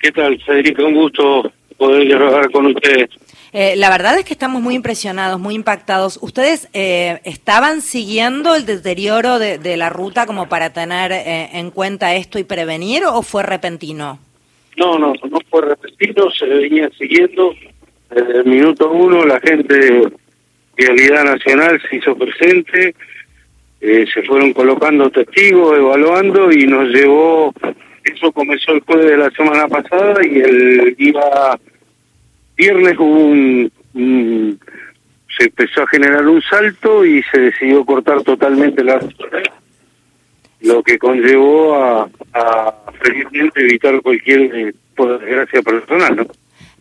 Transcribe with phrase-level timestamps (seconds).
[0.00, 0.84] ¿Qué tal, Federico?
[0.86, 3.10] Un gusto poder dialogar con ustedes.
[3.52, 6.18] Eh, la verdad es que estamos muy impresionados, muy impactados.
[6.22, 12.14] ¿Ustedes eh, estaban siguiendo el deterioro de, la ruta como para tener eh, en cuenta
[12.14, 14.18] esto y prevenir o fue repentino?
[14.76, 17.54] No, no, no fue repentino, se venía siguiendo.
[18.08, 20.12] Desde el minuto uno la gente de
[20.76, 22.94] Vialidad Nacional se hizo presente,
[23.80, 27.52] se fueron colocando testigos, evaluando y nos llevó,
[28.04, 31.58] eso comenzó el jueves de la semana pasada y el iba
[32.56, 33.20] viernes hubo
[33.94, 34.60] un,
[35.38, 39.00] se empezó a generar un salto y se decidió cortar totalmente la
[40.60, 46.26] lo que conllevó a, a felizmente evitar cualquier eh, desgracia personal, ¿no?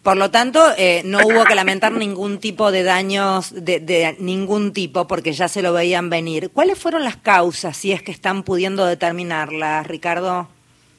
[0.03, 4.71] Por lo tanto, eh, no hubo que lamentar ningún tipo de daños de, de, ningún
[4.71, 6.51] tipo porque ya se lo veían venir.
[6.51, 10.47] ¿Cuáles fueron las causas, si es que están pudiendo determinarlas, Ricardo?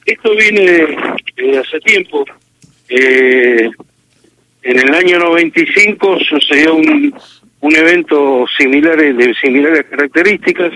[0.05, 0.97] Esto viene
[1.35, 2.25] de hace tiempo.
[2.89, 3.69] Eh,
[4.63, 7.13] en el año 95 sucedió un,
[7.61, 10.73] un evento similar de similares características.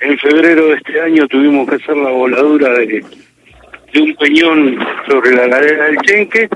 [0.00, 3.04] En febrero de este año tuvimos que hacer la voladura de,
[3.92, 4.78] de un peñón
[5.08, 6.48] sobre la ladera del Chenque.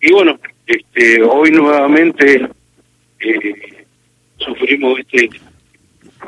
[0.00, 2.48] Y bueno, este, hoy nuevamente
[3.20, 3.84] eh,
[4.38, 5.30] sufrimos este,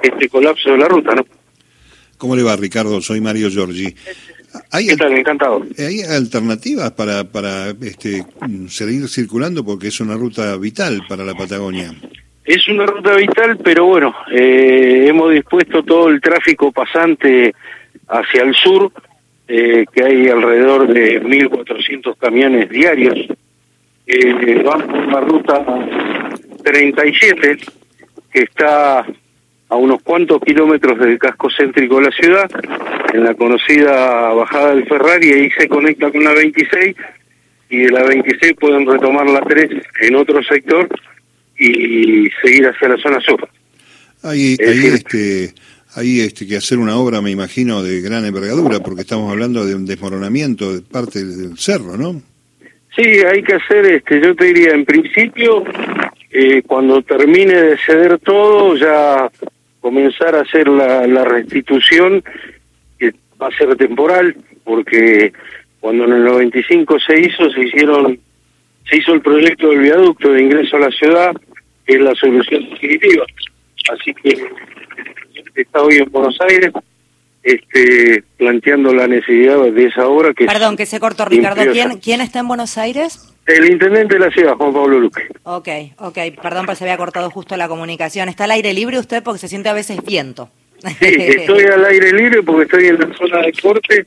[0.02, 1.26] este colapso de la ruta, ¿no?
[2.18, 3.00] ¿Cómo le va, Ricardo?
[3.00, 3.94] Soy Mario Giorgi.
[4.70, 5.12] ¿Hay, ¿Qué tal?
[5.12, 5.62] Encantado.
[5.78, 8.24] ¿Hay alternativas para, para este,
[8.68, 9.64] seguir circulando?
[9.64, 11.92] Porque es una ruta vital para la Patagonia.
[12.44, 17.54] Es una ruta vital, pero bueno, eh, hemos dispuesto todo el tráfico pasante
[18.08, 18.92] hacia el sur,
[19.48, 23.18] eh, que hay alrededor de 1.400 camiones diarios.
[24.06, 25.64] Eh, van por la ruta
[26.62, 27.58] 37,
[28.30, 29.06] que está
[29.74, 32.48] a unos cuantos kilómetros del casco céntrico de la ciudad,
[33.12, 36.94] en la conocida bajada del Ferrari, ahí se conecta con la 26
[37.70, 39.70] y de la 26 pueden retomar la 3
[40.02, 40.88] en otro sector
[41.58, 43.48] y seguir hacia la zona sur.
[44.22, 45.54] Hay, hay este,
[45.96, 49.74] hay este que hacer una obra, me imagino, de gran envergadura, porque estamos hablando de
[49.74, 52.22] un desmoronamiento de parte del cerro, ¿no?
[52.94, 55.64] Sí, hay que hacer, este, yo te diría, en principio,
[56.30, 59.28] eh, cuando termine de ceder todo, ya
[59.84, 62.24] comenzar a hacer la, la restitución,
[62.98, 64.34] que va a ser temporal,
[64.64, 65.30] porque
[65.78, 68.18] cuando en el 95 se hizo, se hicieron,
[68.88, 71.36] se hizo el proyecto del viaducto de ingreso a la ciudad,
[71.84, 73.26] que es la solución definitiva.
[73.92, 74.48] Así que
[75.54, 76.72] está hoy en Buenos Aires,
[77.44, 80.46] este, planteando la necesidad de esa obra que...
[80.46, 81.62] Perdón, que se cortó Ricardo.
[81.70, 83.34] ¿Quién, ¿Quién está en Buenos Aires?
[83.46, 85.28] El intendente de la ciudad, Juan Pablo Luque.
[85.42, 85.68] Ok,
[85.98, 88.30] ok, perdón, pero se había cortado justo la comunicación.
[88.30, 90.48] ¿Está al aire libre usted porque se siente a veces viento?
[91.00, 94.06] Sí, estoy al aire libre porque estoy en la zona de corte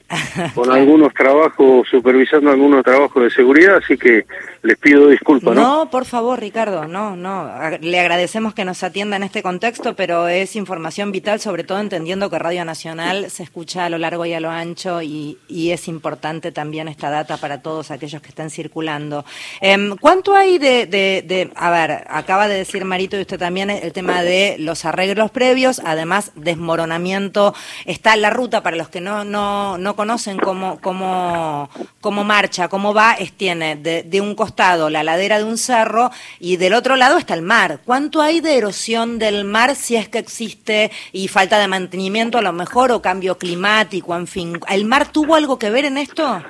[0.54, 4.26] con algunos trabajos, supervisando algunos trabajos de seguridad, así que
[4.62, 5.56] les pido disculpas.
[5.56, 5.62] ¿no?
[5.62, 7.50] no, por favor, Ricardo, no, no.
[7.80, 12.30] Le agradecemos que nos atienda en este contexto, pero es información vital, sobre todo entendiendo
[12.30, 16.52] que Radio Nacional se escucha a lo largo y a lo ancho y, es importante
[16.54, 19.26] también esta data para todos aquellos que están circulando.
[19.60, 24.24] Eh, ¿Cuánto hay de, a ver, acaba de decir Marito y usted también el tema
[24.24, 26.32] de los arreglos previos, además
[26.68, 27.54] desmoronamiento moronamiento
[27.86, 31.70] está la ruta, para los que no, no, no conocen cómo, cómo,
[32.02, 36.12] cómo marcha, cómo va, es, tiene de, de, un costado la ladera de un cerro
[36.40, 37.80] y del otro lado está el mar.
[37.86, 42.42] ¿Cuánto hay de erosión del mar si es que existe y falta de mantenimiento a
[42.42, 44.60] lo mejor o cambio climático, en fin?
[44.70, 46.44] ¿El mar tuvo algo que ver en esto?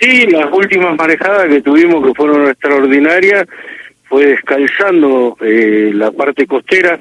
[0.00, 3.46] Sí, las últimas marejadas que tuvimos que fueron extraordinarias
[4.08, 6.98] fue descalzando eh, la parte costera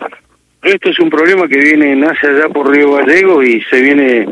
[0.63, 4.27] esto es un problema que viene, nace allá por Río Gallego y se viene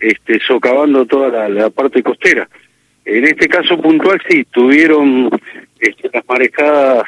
[0.00, 2.48] este, socavando toda la, parte costera.
[3.04, 5.30] En este caso puntual sí, tuvieron
[5.78, 7.04] este, las marejadas,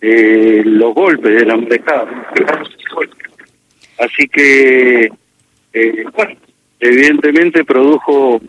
[0.00, 2.32] eh, los golpes de la marejada.
[3.98, 5.10] Así que,
[5.72, 6.36] eh, bueno,
[6.80, 8.40] evidentemente produjo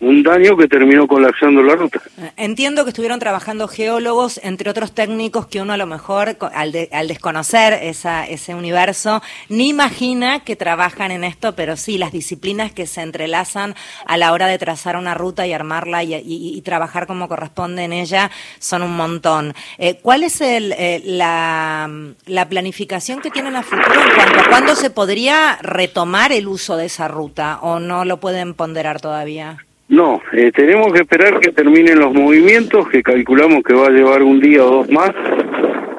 [0.00, 2.00] un daño que terminó colapsando la ruta.
[2.36, 6.88] Entiendo que estuvieron trabajando geólogos, entre otros técnicos que uno a lo mejor, al, de,
[6.92, 12.72] al desconocer esa, ese universo, ni imagina que trabajan en esto, pero sí, las disciplinas
[12.72, 13.74] que se entrelazan
[14.06, 18.30] a la hora de trazar una ruta y armarla y, trabajar como corresponde en ella
[18.58, 19.54] son un montón.
[19.78, 21.90] Eh, ¿Cuál es el, eh, la,
[22.26, 26.76] la planificación que tienen a futuro en cuanto a cuándo se podría retomar el uso
[26.76, 29.58] de esa ruta o no lo pueden ponderar todavía?
[29.88, 34.22] No, eh, tenemos que esperar que terminen los movimientos, que calculamos que va a llevar
[34.22, 35.12] un día o dos más,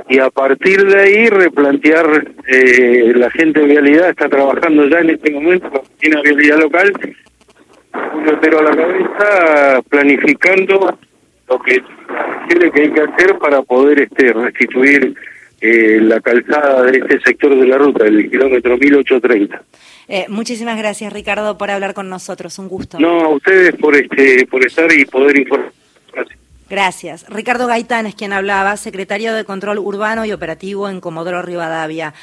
[0.09, 5.11] y a partir de ahí replantear, eh, la gente de Vialidad está trabajando ya en
[5.11, 6.93] este momento, la oficina de Vialidad local,
[8.11, 10.97] Julio a la cabeza, planificando
[11.47, 11.81] lo que
[12.49, 15.15] tiene que hay que hacer para poder este restituir
[15.61, 19.61] eh, la calzada de este sector de la ruta, del kilómetro 1830.
[20.07, 22.57] Eh, muchísimas gracias, Ricardo, por hablar con nosotros.
[22.59, 22.99] Un gusto.
[22.99, 25.71] No, a ustedes por este por estar y poder informar.
[26.13, 26.39] Gracias.
[26.69, 27.25] Gracias.
[27.29, 32.13] Ricardo Gaitán es quien hablaba, secretario de Control Urbano y Operativo en Comodoro Rivadavia.